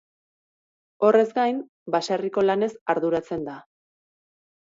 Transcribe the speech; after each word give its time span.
Horrez 1.09 1.25
gain, 1.35 1.59
baserriko 1.97 2.45
lanez 2.47 2.71
arduratzen 2.95 3.47
da. 3.51 3.59